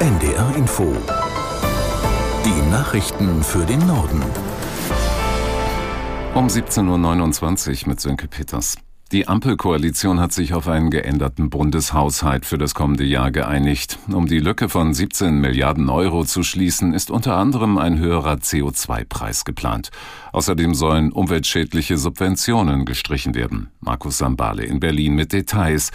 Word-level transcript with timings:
NDR 0.00 0.56
Info. 0.56 0.96
Die 2.46 2.70
Nachrichten 2.70 3.42
für 3.42 3.66
den 3.66 3.86
Norden. 3.86 4.22
Um 6.34 6.46
17.29 6.46 7.82
Uhr 7.82 7.88
mit 7.90 8.00
Sönke 8.00 8.26
Peters. 8.26 8.78
Die 9.12 9.28
Ampelkoalition 9.28 10.18
hat 10.18 10.32
sich 10.32 10.54
auf 10.54 10.68
einen 10.68 10.88
geänderten 10.88 11.50
Bundeshaushalt 11.50 12.46
für 12.46 12.56
das 12.56 12.74
kommende 12.74 13.04
Jahr 13.04 13.30
geeinigt. 13.30 13.98
Um 14.10 14.26
die 14.26 14.38
Lücke 14.38 14.70
von 14.70 14.94
17 14.94 15.38
Milliarden 15.38 15.90
Euro 15.90 16.24
zu 16.24 16.44
schließen, 16.44 16.94
ist 16.94 17.10
unter 17.10 17.36
anderem 17.36 17.76
ein 17.76 17.98
höherer 17.98 18.36
CO2-Preis 18.36 19.44
geplant. 19.44 19.90
Außerdem 20.32 20.74
sollen 20.74 21.12
umweltschädliche 21.12 21.98
Subventionen 21.98 22.86
gestrichen 22.86 23.34
werden. 23.34 23.68
Markus 23.80 24.16
Sambale 24.16 24.64
in 24.64 24.80
Berlin 24.80 25.14
mit 25.14 25.34
Details, 25.34 25.90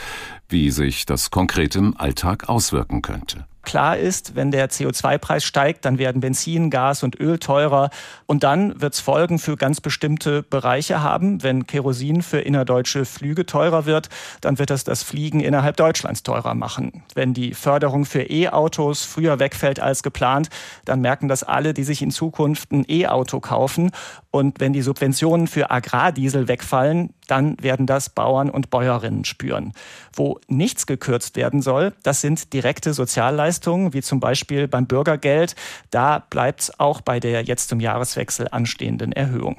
wie 0.47 0.69
sich 0.69 1.07
das 1.07 1.31
konkret 1.31 1.75
im 1.75 1.97
Alltag 1.97 2.49
auswirken 2.49 3.01
könnte. 3.01 3.47
Klar 3.65 3.97
ist, 3.97 4.35
wenn 4.35 4.51
der 4.51 4.69
CO2-Preis 4.69 5.43
steigt, 5.43 5.85
dann 5.85 5.97
werden 5.97 6.21
Benzin, 6.21 6.69
Gas 6.69 7.03
und 7.03 7.19
Öl 7.19 7.39
teurer. 7.39 7.89
Und 8.27 8.43
dann 8.43 8.79
wird 8.79 8.93
es 8.93 8.99
Folgen 8.99 9.39
für 9.39 9.57
ganz 9.57 9.81
bestimmte 9.81 10.43
Bereiche 10.43 11.01
haben. 11.01 11.43
Wenn 11.43 11.67
Kerosin 11.67 12.21
für 12.21 12.39
innerdeutsche 12.39 13.05
Flüge 13.05 13.45
teurer 13.45 13.85
wird, 13.85 14.09
dann 14.41 14.59
wird 14.59 14.69
das 14.69 14.83
das 14.83 15.03
Fliegen 15.03 15.39
innerhalb 15.39 15.77
Deutschlands 15.77 16.23
teurer 16.23 16.53
machen. 16.53 17.03
Wenn 17.15 17.33
die 17.33 17.53
Förderung 17.53 18.05
für 18.05 18.21
E-Autos 18.21 19.03
früher 19.03 19.39
wegfällt 19.39 19.79
als 19.79 20.03
geplant, 20.03 20.49
dann 20.85 21.01
merken 21.01 21.27
das 21.27 21.43
alle, 21.43 21.73
die 21.73 21.83
sich 21.83 22.01
in 22.01 22.11
Zukunft 22.11 22.71
ein 22.71 22.85
E-Auto 22.87 23.39
kaufen. 23.39 23.91
Und 24.31 24.59
wenn 24.59 24.73
die 24.73 24.81
Subventionen 24.81 25.47
für 25.47 25.71
Agrardiesel 25.71 26.47
wegfallen, 26.47 27.13
dann 27.27 27.57
werden 27.61 27.87
das 27.87 28.09
Bauern 28.09 28.49
und 28.49 28.69
Bäuerinnen 28.69 29.25
spüren. 29.25 29.73
Wo 30.13 30.39
nichts 30.47 30.85
gekürzt 30.85 31.35
werden 31.35 31.61
soll, 31.61 31.93
das 32.03 32.21
sind 32.21 32.53
direkte 32.53 32.93
Sozialleistungen, 32.93 33.54
wie 33.93 34.01
zum 34.01 34.19
Beispiel 34.19 34.67
beim 34.67 34.87
Bürgergeld. 34.87 35.55
Da 35.91 36.19
bleibt 36.19 36.61
es 36.61 36.79
auch 36.79 37.01
bei 37.01 37.19
der 37.19 37.43
jetzt 37.43 37.69
zum 37.69 37.79
Jahreswechsel 37.79 38.47
anstehenden 38.51 39.11
Erhöhung. 39.11 39.57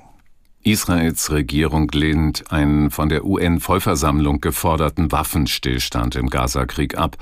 Israels 0.66 1.30
Regierung 1.30 1.88
lehnt 1.92 2.50
einen 2.50 2.90
von 2.90 3.08
der 3.08 3.24
UN-Vollversammlung 3.24 4.40
geforderten 4.40 5.12
Waffenstillstand 5.12 6.16
im 6.16 6.28
Gazakrieg 6.28 6.98
ab. 6.98 7.18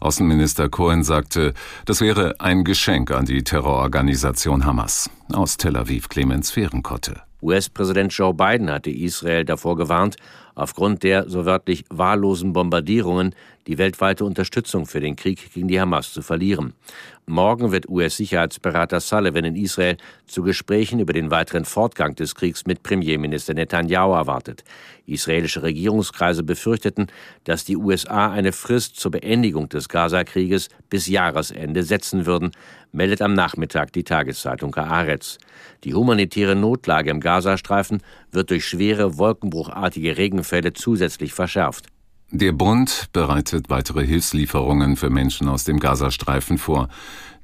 Außenminister 0.00 0.68
Cohen 0.68 1.04
sagte, 1.04 1.54
das 1.84 2.00
wäre 2.00 2.40
ein 2.40 2.64
Geschenk 2.64 3.12
an 3.12 3.24
die 3.24 3.44
Terrororganisation 3.44 4.64
Hamas. 4.64 5.08
Aus 5.32 5.58
Tel 5.58 5.76
Aviv 5.76 6.08
Clemens 6.08 6.50
Fehrenkotte. 6.50 7.27
US-Präsident 7.42 8.12
Joe 8.12 8.34
Biden 8.34 8.70
hatte 8.70 8.90
Israel 8.90 9.44
davor 9.44 9.76
gewarnt, 9.76 10.16
aufgrund 10.54 11.02
der 11.02 11.28
so 11.28 11.46
wörtlich 11.46 11.84
wahllosen 11.88 12.52
Bombardierungen 12.52 13.34
die 13.66 13.78
weltweite 13.78 14.24
Unterstützung 14.24 14.86
für 14.86 15.00
den 15.00 15.14
Krieg 15.14 15.52
gegen 15.52 15.68
die 15.68 15.80
Hamas 15.80 16.12
zu 16.12 16.22
verlieren. 16.22 16.74
Morgen 17.28 17.72
wird 17.72 17.90
US-Sicherheitsberater 17.90 19.00
Sullivan 19.00 19.44
in 19.44 19.54
Israel 19.54 19.98
zu 20.26 20.42
Gesprächen 20.42 20.98
über 20.98 21.12
den 21.12 21.30
weiteren 21.30 21.66
Fortgang 21.66 22.14
des 22.14 22.34
Kriegs 22.34 22.64
mit 22.64 22.82
Premierminister 22.82 23.52
Netanyahu 23.52 24.14
erwartet. 24.14 24.64
Israelische 25.04 25.62
Regierungskreise 25.62 26.42
befürchteten, 26.42 27.08
dass 27.44 27.66
die 27.66 27.76
USA 27.76 28.30
eine 28.30 28.52
Frist 28.52 28.96
zur 28.96 29.10
Beendigung 29.10 29.68
des 29.68 29.90
Gaza-Krieges 29.90 30.70
bis 30.88 31.06
Jahresende 31.06 31.82
setzen 31.82 32.24
würden, 32.24 32.52
meldet 32.92 33.20
am 33.20 33.34
Nachmittag 33.34 33.92
die 33.92 34.04
Tageszeitung 34.04 34.74
Haaretz. 34.74 35.36
Die 35.84 35.92
humanitäre 35.92 36.56
Notlage 36.56 37.10
im 37.10 37.20
Gazastreifen 37.20 38.02
wird 38.32 38.48
durch 38.48 38.66
schwere 38.66 39.18
wolkenbruchartige 39.18 40.16
Regenfälle 40.16 40.72
zusätzlich 40.72 41.34
verschärft. 41.34 41.88
Der 42.30 42.52
Bund 42.52 43.08
bereitet 43.14 43.70
weitere 43.70 44.04
Hilfslieferungen 44.06 44.96
für 44.96 45.08
Menschen 45.08 45.48
aus 45.48 45.64
dem 45.64 45.80
Gazastreifen 45.80 46.58
vor. 46.58 46.90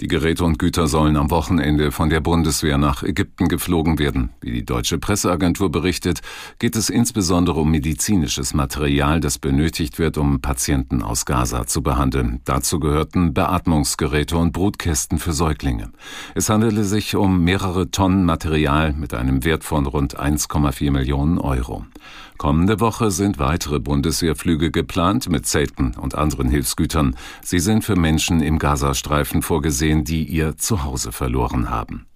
Die 0.03 0.09
Geräte 0.09 0.45
und 0.45 0.59
Güter 0.59 0.89
sollen 0.89 1.17
am 1.17 1.31
Wochenende 1.31 1.91
von 1.91 2.11
der 2.11 2.21
Bundeswehr 2.21 2.77
nach 2.77 3.03
Ägypten 3.03 3.49
geflogen 3.49 3.99
werden. 3.99 4.31
Wie 4.43 4.53
die 4.53 4.67
deutsche 4.67 4.99
Presseagentur 4.99 5.71
berichtet, 5.71 6.21
geht 6.59 6.77
es 6.77 6.91
insbesondere 6.91 7.61
um 7.61 7.71
medizinisches 7.71 8.53
Material, 8.53 9.21
das 9.21 9.39
benötigt 9.39 9.99
wird, 9.99 10.19
um 10.19 10.43
Patienten 10.43 11.03
aus 11.03 11.25
Gaza 11.25 11.67
zu 11.67 11.83
behandeln. 11.83 12.41
Dazu 12.45 12.79
gehörten 12.79 13.33
Beatmungsgeräte 13.33 14.37
und 14.37 14.53
Brutkästen 14.53 15.17
für 15.17 15.33
Säuglinge. 15.33 15.93
Es 16.35 16.51
handele 16.51 16.85
sich 16.85 17.17
um 17.17 17.43
mehrere 17.43 17.91
Tonnen 17.91 18.27
Material 18.27 18.93
mit 18.93 19.15
einem 19.15 19.45
Wert 19.45 19.65
von 19.65 19.87
rund 19.87 20.21
1,4 20.21 20.91
Millionen 20.91 21.39
Euro. 21.39 21.87
Kommende 22.37 22.81
Woche 22.81 23.11
sind 23.11 23.39
weitere 23.39 23.79
Bundeswehrflüge 23.81 24.71
geplant 24.71 25.29
mit 25.29 25.47
Zelten 25.47 25.95
und 25.95 26.15
anderen 26.15 26.51
Hilfsgütern. 26.51 27.17
Sie 27.43 27.61
sind 27.61 27.85
für 27.85 27.97
Menschen 27.97 28.41
im 28.41 28.59
Gazastreifen 28.59 29.43
vorgesehen, 29.43 30.05
die 30.05 30.25
ihr 30.25 30.57
Zuhause 30.57 31.13
verloren 31.13 31.71
haben. 31.71 32.07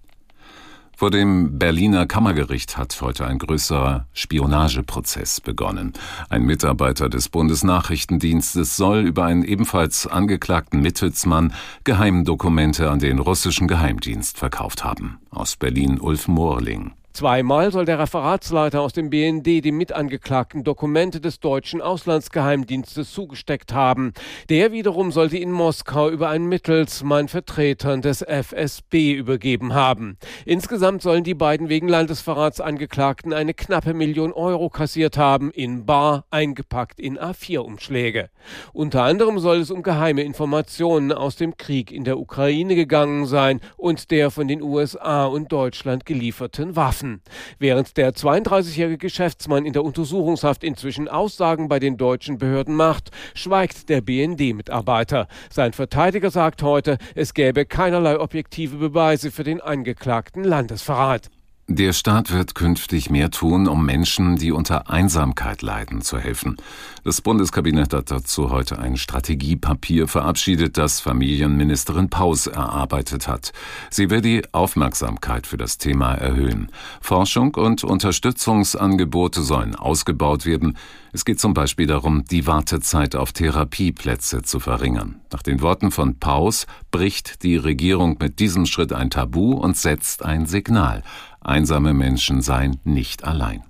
Vor 0.99 1.11
dem 1.11 1.57
Berliner 1.57 2.05
Kammergericht 2.05 2.77
hat 2.77 2.99
heute 2.99 3.25
ein 3.25 3.37
größerer 3.37 4.07
Spionageprozess 4.11 5.39
begonnen. 5.39 5.93
Ein 6.27 6.43
Mitarbeiter 6.43 7.07
des 7.07 7.29
Bundesnachrichtendienstes 7.29 8.75
soll 8.75 9.07
über 9.07 9.23
einen 9.23 9.45
ebenfalls 9.45 10.07
angeklagten 10.07 10.81
Mittelsmann 10.81 11.53
Geheimdokumente 11.85 12.89
an 12.89 12.99
den 12.99 13.19
russischen 13.19 13.69
Geheimdienst 13.69 14.37
verkauft 14.37 14.83
haben. 14.83 15.19
Aus 15.29 15.55
Berlin 15.55 16.01
Ulf 16.01 16.27
Mohrling. 16.27 16.91
Zweimal 17.11 17.71
soll 17.71 17.85
der 17.85 17.99
Referatsleiter 17.99 18.81
aus 18.81 18.93
dem 18.93 19.09
BND 19.09 19.65
die 19.65 19.71
Mitangeklagten 19.71 20.63
Dokumente 20.63 21.19
des 21.19 21.39
deutschen 21.39 21.81
Auslandsgeheimdienstes 21.81 23.11
zugesteckt 23.11 23.73
haben. 23.73 24.13
Der 24.49 24.71
wiederum 24.71 25.11
soll 25.11 25.29
sie 25.29 25.41
in 25.41 25.51
Moskau 25.51 26.09
über 26.09 26.29
einen 26.29 26.47
Mittelsmann 26.47 27.27
Vertretern 27.27 28.01
des 28.01 28.21
FSB 28.21 29.13
übergeben 29.13 29.73
haben. 29.73 30.17
Insgesamt 30.45 31.01
sollen 31.01 31.23
die 31.23 31.33
beiden 31.33 31.67
wegen 31.67 31.87
Landesverrats 31.87 32.61
Angeklagten 32.61 33.33
eine 33.33 33.55
knappe 33.55 33.93
Million 33.93 34.31
Euro 34.31 34.69
kassiert 34.69 35.17
haben, 35.17 35.51
in 35.51 35.85
bar 35.85 36.25
eingepackt 36.29 36.99
in 36.99 37.17
A4-Umschläge. 37.17 38.29
Unter 38.71 39.03
anderem 39.03 39.39
soll 39.39 39.57
es 39.57 39.71
um 39.71 39.83
geheime 39.83 40.21
Informationen 40.21 41.11
aus 41.11 41.35
dem 41.35 41.57
Krieg 41.57 41.91
in 41.91 42.03
der 42.03 42.19
Ukraine 42.19 42.75
gegangen 42.75 43.25
sein 43.25 43.61
und 43.77 44.11
der 44.11 44.31
von 44.31 44.47
den 44.47 44.61
USA 44.61 45.25
und 45.25 45.51
Deutschland 45.51 46.05
gelieferten 46.05 46.75
Waffen. 46.75 46.98
Sachsen. 46.99 47.21
Während 47.57 47.97
der 47.97 48.13
32-jährige 48.13 48.97
Geschäftsmann 48.97 49.65
in 49.65 49.73
der 49.73 49.83
Untersuchungshaft 49.83 50.63
inzwischen 50.63 51.07
Aussagen 51.07 51.67
bei 51.67 51.79
den 51.79 51.97
deutschen 51.97 52.37
Behörden 52.37 52.75
macht, 52.75 53.11
schweigt 53.33 53.89
der 53.89 54.01
BND-Mitarbeiter. 54.01 55.27
Sein 55.49 55.73
Verteidiger 55.73 56.29
sagt 56.31 56.61
heute, 56.61 56.97
es 57.15 57.33
gäbe 57.33 57.65
keinerlei 57.65 58.19
objektive 58.19 58.77
Beweise 58.77 59.31
für 59.31 59.43
den 59.43 59.61
angeklagten 59.61 60.43
Landesverrat. 60.43 61.29
Der 61.71 61.93
Staat 61.93 62.33
wird 62.33 62.55
künftig 62.55 63.11
mehr 63.11 63.29
tun, 63.29 63.67
um 63.67 63.85
Menschen, 63.85 64.37
die 64.37 64.51
unter 64.51 64.89
Einsamkeit 64.89 65.61
leiden, 65.61 66.01
zu 66.01 66.17
helfen. 66.17 66.57
Das 67.03 67.21
Bundeskabinett 67.21 67.93
hat 67.93 68.09
dazu 68.09 68.49
heute 68.49 68.79
ein 68.79 68.97
Strategiepapier 68.97 70.07
verabschiedet, 70.07 70.79
das 70.79 70.99
Familienministerin 70.99 72.09
Paus 72.09 72.47
erarbeitet 72.47 73.27
hat. 73.27 73.53
Sie 73.91 74.09
will 74.09 74.21
die 74.21 74.41
Aufmerksamkeit 74.51 75.45
für 75.45 75.57
das 75.57 75.77
Thema 75.77 76.15
erhöhen. 76.15 76.71
Forschung 77.01 77.53
und 77.53 77.83
Unterstützungsangebote 77.83 79.43
sollen 79.43 79.75
ausgebaut 79.75 80.47
werden. 80.47 80.75
Es 81.11 81.23
geht 81.23 81.39
zum 81.39 81.53
Beispiel 81.53 81.85
darum, 81.85 82.25
die 82.25 82.47
Wartezeit 82.47 83.15
auf 83.15 83.31
Therapieplätze 83.31 84.41
zu 84.41 84.59
verringern. 84.59 85.21
Nach 85.31 85.43
den 85.43 85.61
Worten 85.61 85.91
von 85.91 86.19
Paus 86.19 86.65
bricht 86.89 87.43
die 87.43 87.57
Regierung 87.57 88.17
mit 88.19 88.39
diesem 88.39 88.65
Schritt 88.65 88.91
ein 88.91 89.11
Tabu 89.11 89.53
und 89.53 89.77
setzt 89.77 90.25
ein 90.25 90.47
Signal. 90.47 91.03
Einsame 91.41 91.93
Menschen 91.93 92.41
seien 92.41 92.79
nicht 92.83 93.23
allein. 93.23 93.63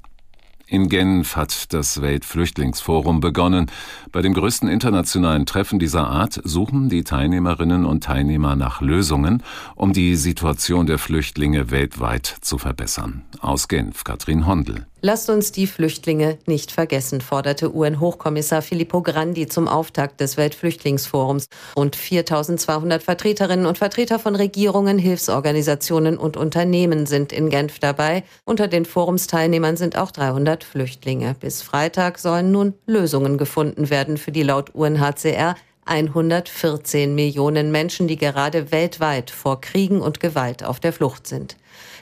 In 0.71 0.87
Genf 0.87 1.35
hat 1.35 1.73
das 1.73 1.99
Weltflüchtlingsforum 1.99 3.21
begonnen. 3.21 3.71
Bei 4.11 4.21
dem 4.21 4.35
größten 4.35 4.69
internationalen 4.69 5.47
Treffen 5.47 5.79
dieser 5.79 6.07
Art 6.07 6.39
suchen 6.43 6.89
die 6.89 7.03
Teilnehmerinnen 7.03 7.85
und 7.85 8.03
Teilnehmer 8.03 8.55
nach 8.55 8.79
Lösungen, 8.79 9.41
um 9.73 9.93
die 9.93 10.15
Situation 10.15 10.85
der 10.85 10.99
Flüchtlinge 10.99 11.71
weltweit 11.71 12.27
zu 12.41 12.59
verbessern. 12.59 13.23
Aus 13.39 13.67
Genf, 13.67 14.03
Katrin 14.03 14.45
Hondel. 14.45 14.85
Lasst 15.01 15.29
uns 15.29 15.53
die 15.53 15.65
Flüchtlinge 15.65 16.37
nicht 16.45 16.73
vergessen, 16.73 17.21
forderte 17.21 17.73
UN-Hochkommissar 17.73 18.61
Filippo 18.61 19.01
Grandi 19.01 19.47
zum 19.47 19.69
Auftakt 19.69 20.19
des 20.19 20.35
Weltflüchtlingsforums. 20.35 21.47
Rund 21.77 21.95
4200 21.95 23.01
Vertreterinnen 23.01 23.65
und 23.65 23.77
Vertreter 23.77 24.19
von 24.19 24.35
Regierungen, 24.35 24.99
Hilfsorganisationen 24.99 26.17
und 26.17 26.35
Unternehmen 26.35 27.05
sind 27.05 27.31
in 27.31 27.49
Genf 27.49 27.79
dabei. 27.79 28.23
Unter 28.43 28.67
den 28.67 28.83
Forumsteilnehmern 28.83 29.77
sind 29.77 29.97
auch 29.97 30.11
300 30.11 30.65
Flüchtlinge. 30.65 31.33
Bis 31.39 31.61
Freitag 31.61 32.19
sollen 32.19 32.51
nun 32.51 32.73
Lösungen 32.85 33.37
gefunden 33.37 33.89
werden 33.89 34.17
für 34.17 34.33
die 34.33 34.43
laut 34.43 34.75
UNHCR 34.75 35.55
114 35.89 37.15
Millionen 37.15 37.71
Menschen, 37.71 38.07
die 38.07 38.17
gerade 38.17 38.71
weltweit 38.71 39.31
vor 39.31 39.59
Kriegen 39.59 40.01
und 40.01 40.19
Gewalt 40.19 40.63
auf 40.63 40.79
der 40.79 40.93
Flucht 40.93 41.27
sind. 41.27 41.57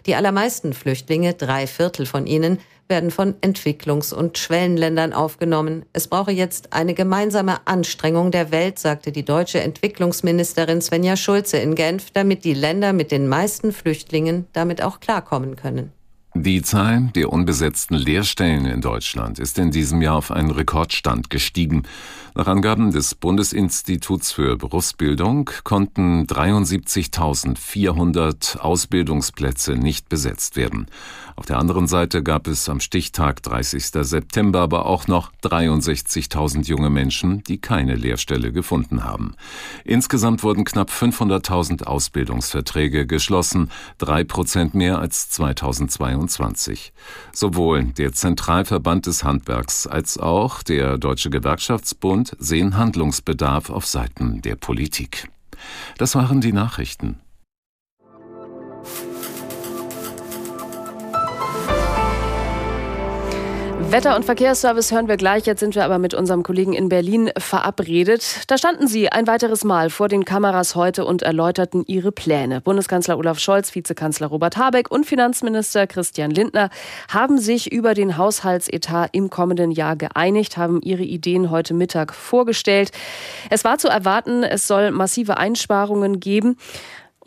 Die 0.05 0.15
allermeisten 0.15 0.73
Flüchtlinge, 0.73 1.33
drei 1.33 1.67
Viertel 1.67 2.05
von 2.05 2.27
ihnen, 2.27 2.59
werden 2.89 3.11
von 3.11 3.35
Entwicklungs- 3.41 4.13
und 4.13 4.37
Schwellenländern 4.37 5.13
aufgenommen. 5.13 5.85
Es 5.93 6.07
brauche 6.07 6.31
jetzt 6.31 6.73
eine 6.73 6.93
gemeinsame 6.93 7.65
Anstrengung 7.65 8.31
der 8.31 8.51
Welt, 8.51 8.79
sagte 8.79 9.11
die 9.11 9.25
deutsche 9.25 9.59
Entwicklungsministerin 9.59 10.81
Svenja 10.81 11.17
Schulze 11.17 11.57
in 11.57 11.75
Genf, 11.75 12.11
damit 12.11 12.43
die 12.43 12.53
Länder 12.53 12.93
mit 12.93 13.11
den 13.11 13.27
meisten 13.27 13.71
Flüchtlingen 13.71 14.47
damit 14.53 14.81
auch 14.81 14.99
klarkommen 14.99 15.55
können. 15.55 15.91
Die 16.39 16.61
Zahl 16.61 17.09
der 17.15 17.33
unbesetzten 17.33 17.95
Lehrstellen 17.95 18.67
in 18.67 18.79
Deutschland 18.79 19.39
ist 19.39 19.57
in 19.57 19.71
diesem 19.71 20.03
Jahr 20.03 20.17
auf 20.17 20.29
einen 20.29 20.51
Rekordstand 20.51 21.31
gestiegen. 21.31 21.81
Nach 22.35 22.45
Angaben 22.45 22.91
des 22.91 23.15
Bundesinstituts 23.15 24.31
für 24.31 24.55
Berufsbildung 24.55 25.49
konnten 25.63 26.27
73.400 26.27 28.59
Ausbildungsplätze 28.59 29.73
nicht 29.73 30.09
besetzt 30.09 30.55
werden. 30.55 30.85
Auf 31.37 31.45
der 31.45 31.59
anderen 31.59 31.87
Seite 31.87 32.21
gab 32.21 32.47
es 32.47 32.67
am 32.67 32.81
Stichtag 32.81 33.41
30. 33.43 33.85
September 33.85 34.59
aber 34.59 34.85
auch 34.85 35.07
noch 35.07 35.31
63.000 35.43 36.65
junge 36.67 36.89
Menschen, 36.89 37.43
die 37.43 37.59
keine 37.59 37.95
Lehrstelle 37.95 38.51
gefunden 38.51 39.05
haben. 39.05 39.35
Insgesamt 39.85 40.43
wurden 40.43 40.65
knapp 40.65 40.89
500.000 40.89 41.83
Ausbildungsverträge 41.83 43.07
geschlossen, 43.07 43.71
drei 43.97 44.25
Prozent 44.25 44.73
mehr 44.73 44.99
als 44.99 45.29
2022. 45.29 46.91
Sowohl 47.31 47.85
der 47.85 48.11
Zentralverband 48.11 49.05
des 49.05 49.23
Handwerks 49.23 49.87
als 49.87 50.17
auch 50.17 50.61
der 50.61 50.97
Deutsche 50.97 51.29
Gewerkschaftsbund 51.29 52.17
und 52.17 52.35
sehen 52.39 52.77
Handlungsbedarf 52.77 53.69
auf 53.69 53.85
Seiten 53.85 54.41
der 54.41 54.55
Politik. 54.55 55.29
Das 55.97 56.15
waren 56.15 56.41
die 56.41 56.51
Nachrichten. 56.51 57.19
Wetter- 63.89 64.17
und 64.17 64.25
Verkehrsservice 64.25 64.91
hören 64.91 65.07
wir 65.07 65.15
gleich. 65.15 65.45
Jetzt 65.45 65.61
sind 65.61 65.73
wir 65.73 65.85
aber 65.85 65.97
mit 65.97 66.13
unserem 66.13 66.43
Kollegen 66.43 66.73
in 66.73 66.89
Berlin 66.89 67.31
verabredet. 67.37 68.41
Da 68.47 68.57
standen 68.57 68.85
Sie 68.85 69.09
ein 69.09 69.27
weiteres 69.27 69.63
Mal 69.63 69.89
vor 69.89 70.09
den 70.09 70.25
Kameras 70.25 70.75
heute 70.75 71.05
und 71.05 71.21
erläuterten 71.21 71.85
Ihre 71.87 72.11
Pläne. 72.11 72.59
Bundeskanzler 72.59 73.17
Olaf 73.17 73.39
Scholz, 73.39 73.73
Vizekanzler 73.73 74.27
Robert 74.27 74.57
Habeck 74.57 74.91
und 74.91 75.05
Finanzminister 75.05 75.87
Christian 75.87 76.31
Lindner 76.31 76.69
haben 77.07 77.39
sich 77.39 77.71
über 77.71 77.93
den 77.93 78.17
Haushaltsetat 78.17 79.11
im 79.13 79.29
kommenden 79.29 79.71
Jahr 79.71 79.95
geeinigt, 79.95 80.57
haben 80.57 80.81
ihre 80.81 81.03
Ideen 81.03 81.49
heute 81.49 81.73
Mittag 81.73 82.13
vorgestellt. 82.13 82.91
Es 83.49 83.63
war 83.63 83.77
zu 83.77 83.87
erwarten, 83.87 84.43
es 84.43 84.67
soll 84.67 84.91
massive 84.91 85.37
Einsparungen 85.37 86.19
geben. 86.19 86.57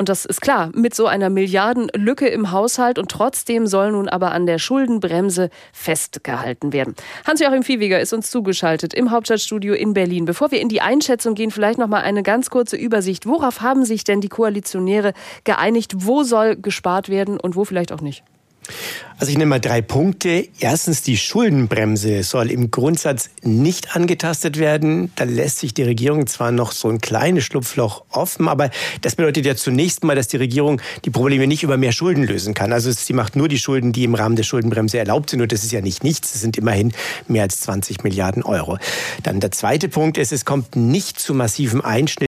Und 0.00 0.08
das 0.08 0.25
ist 0.25 0.41
klar, 0.41 0.70
mit 0.75 0.94
so 0.94 1.06
einer 1.08 1.29
Milliardenlücke 1.29 2.26
im 2.26 2.52
Haushalt 2.52 2.99
und 2.99 3.11
trotzdem 3.11 3.67
soll 3.67 3.93
nun 3.93 4.08
aber 4.08 4.32
an 4.32 4.47
der 4.47 4.58
Schuldenbremse 4.58 5.50
festgehalten 5.75 6.73
werden. 6.73 6.94
Hans-Joachim 7.26 7.62
Viehweger 7.62 8.00
ist 8.00 8.14
uns 8.14 8.31
zugeschaltet 8.31 8.94
im 8.94 9.11
Hauptstadtstudio 9.11 9.75
in 9.75 9.93
Berlin. 9.93 10.25
Bevor 10.25 10.52
wir 10.52 10.61
in 10.62 10.70
die 10.70 10.81
Einschätzung 10.81 11.35
gehen, 11.35 11.50
vielleicht 11.50 11.79
noch 11.79 11.87
mal 11.87 12.00
eine 12.00 12.23
ganz 12.23 12.49
kurze 12.49 12.79
Übersicht. 12.79 13.26
Worauf 13.26 13.61
haben 13.61 13.85
sich 13.85 14.02
denn 14.02 14.23
die 14.23 14.31
Koalitionäre 14.31 15.12
geeinigt? 15.44 15.93
Wo 15.99 16.23
soll 16.23 16.56
gespart 16.56 17.11
werden 17.11 17.38
und 17.38 17.55
wo 17.55 17.67
vielleicht 17.67 17.93
auch 17.93 18.00
nicht? 18.00 18.25
Also 19.20 19.32
ich 19.32 19.37
nenne 19.37 19.50
mal 19.50 19.61
drei 19.61 19.82
Punkte. 19.82 20.49
Erstens, 20.61 21.02
die 21.02 21.19
Schuldenbremse 21.19 22.22
soll 22.22 22.50
im 22.50 22.70
Grundsatz 22.70 23.28
nicht 23.43 23.94
angetastet 23.94 24.58
werden. 24.58 25.12
Da 25.14 25.25
lässt 25.25 25.58
sich 25.58 25.75
die 25.75 25.82
Regierung 25.82 26.26
zwar 26.26 26.52
noch 26.52 26.72
so 26.72 26.88
ein 26.88 27.02
kleines 27.02 27.44
Schlupfloch 27.44 28.05
offen, 28.11 28.49
aber 28.49 28.70
das 29.02 29.17
bedeutet 29.17 29.44
ja 29.44 29.56
zunächst 29.56 30.05
mal, 30.05 30.17
dass 30.17 30.28
die 30.28 30.38
Regierung 30.38 30.81
die 31.05 31.11
Probleme 31.11 31.46
nicht 31.46 31.62
über 31.62 31.76
mehr 31.76 31.93
Schulden 31.93 32.25
lösen 32.25 32.55
kann. 32.55 32.72
Also 32.72 32.90
sie 32.90 33.12
macht 33.12 33.37
nur 33.37 33.49
die 33.49 33.58
Schulden, 33.58 33.93
die 33.93 34.05
im 34.05 34.14
Rahmen 34.14 34.37
der 34.37 34.44
Schuldenbremse 34.44 34.99
erlaubt 34.99 35.28
sind. 35.28 35.43
Und 35.43 35.52
das 35.52 35.64
ist 35.64 35.72
ja 35.72 35.82
nicht 35.82 36.02
nichts. 36.02 36.32
Das 36.32 36.40
sind 36.40 36.56
immerhin 36.56 36.94
mehr 37.28 37.43
als 37.43 37.61
20 37.61 38.02
Milliarden 38.02 38.43
Euro. 38.43 38.78
Dann 39.22 39.40
der 39.40 39.50
zweite 39.50 39.90
Punkt 39.90 40.17
ist, 40.17 40.32
es 40.32 40.46
kommt 40.46 40.76
nicht 40.76 41.20
zu 41.20 41.34
massiven 41.34 41.82
Einschnitten 41.82 42.30